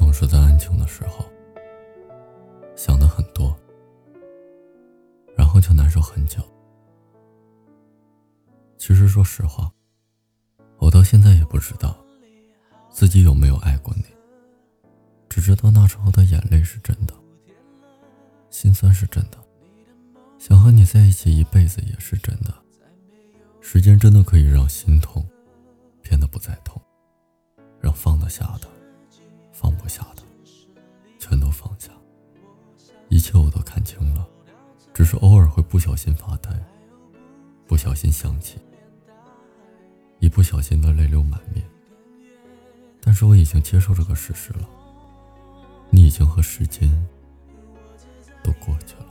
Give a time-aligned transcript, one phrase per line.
[0.00, 1.26] 总是在安静的时候，
[2.74, 3.54] 想的很多，
[5.36, 6.40] 然后就难受很久。
[8.78, 9.70] 其实说实话，
[10.78, 11.94] 我到现在也不知道
[12.88, 14.04] 自己有没有爱过你，
[15.28, 17.12] 只知道那时候的眼泪是真的，
[18.48, 19.36] 心酸是真的，
[20.38, 22.54] 想和你在一起一辈子也是真的。
[23.60, 25.22] 时间真的可以让心痛
[26.00, 26.80] 变得不再痛，
[27.78, 28.79] 让放得下的。
[29.60, 30.22] 放不下的，
[31.18, 31.90] 全都放下。
[33.10, 34.26] 一切我都看清了，
[34.94, 36.50] 只是偶尔会不小心发呆，
[37.66, 38.58] 不小心想起，
[40.18, 41.62] 一不小心的泪流满面。
[43.02, 44.66] 但是我已经接受这个事实了，
[45.90, 46.88] 你已经和时间
[48.42, 49.08] 都过去了。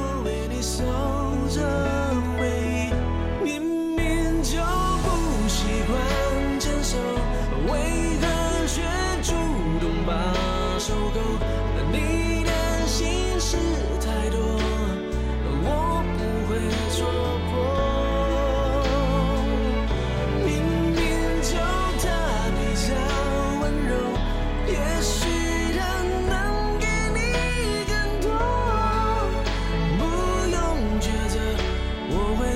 [0.00, 0.82] 我为你守
[1.54, 1.87] 着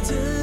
[0.03, 0.42] 自。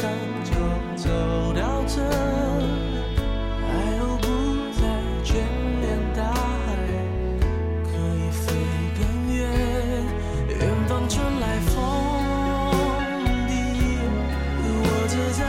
[0.00, 0.10] 上
[0.42, 0.50] 就
[0.96, 1.10] 走
[1.52, 2.00] 到这
[3.60, 3.68] 海
[4.00, 4.24] 鸥不
[4.80, 4.80] 再
[5.22, 5.28] 眷
[5.82, 5.84] 恋
[6.16, 6.40] 大海
[7.84, 8.40] 可以飞
[8.96, 9.00] 更
[9.34, 9.38] 远。
[10.48, 11.76] 远方传来风
[13.46, 13.52] 笛
[14.56, 14.72] 我
[15.06, 15.44] 只在